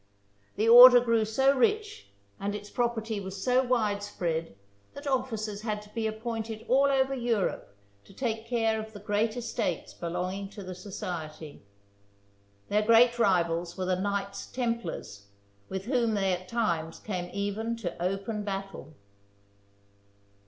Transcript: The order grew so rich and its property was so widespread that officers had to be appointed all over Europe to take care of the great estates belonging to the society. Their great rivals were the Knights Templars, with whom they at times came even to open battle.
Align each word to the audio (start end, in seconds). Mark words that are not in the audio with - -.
The 0.55 0.67
order 0.67 0.99
grew 0.99 1.25
so 1.25 1.55
rich 1.55 2.07
and 2.39 2.55
its 2.55 2.71
property 2.71 3.19
was 3.19 3.43
so 3.43 3.61
widespread 3.61 4.55
that 4.95 5.05
officers 5.05 5.61
had 5.61 5.79
to 5.83 5.93
be 5.93 6.07
appointed 6.07 6.65
all 6.67 6.85
over 6.87 7.13
Europe 7.13 7.77
to 8.05 8.13
take 8.15 8.47
care 8.47 8.79
of 8.79 8.93
the 8.93 8.99
great 8.99 9.37
estates 9.37 9.93
belonging 9.93 10.49
to 10.49 10.63
the 10.63 10.73
society. 10.73 11.61
Their 12.67 12.81
great 12.81 13.19
rivals 13.19 13.77
were 13.77 13.85
the 13.85 13.95
Knights 14.01 14.47
Templars, 14.47 15.27
with 15.69 15.85
whom 15.85 16.15
they 16.15 16.33
at 16.33 16.47
times 16.47 16.97
came 16.97 17.29
even 17.31 17.75
to 17.75 18.01
open 18.03 18.43
battle. 18.43 18.95